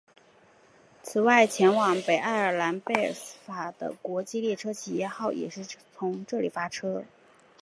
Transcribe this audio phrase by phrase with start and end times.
[1.03, 5.77] 此外前往北爱尔兰贝尔法斯特的国际列车企业号也是自
[6.25, 7.03] 这里发车。